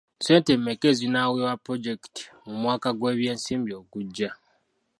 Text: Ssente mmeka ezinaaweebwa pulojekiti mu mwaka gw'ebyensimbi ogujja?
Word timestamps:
Ssente 0.19 0.51
mmeka 0.57 0.85
ezinaaweebwa 0.91 1.59
pulojekiti 1.63 2.23
mu 2.45 2.53
mwaka 2.61 2.89
gw'ebyensimbi 2.97 3.71
ogujja? 3.79 4.29